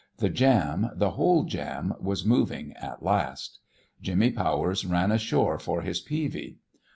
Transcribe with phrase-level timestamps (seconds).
[0.17, 3.59] The jam, the whole jam, was moving at last.
[4.01, 6.57] Jimmy Powers ran ashore for his peavie.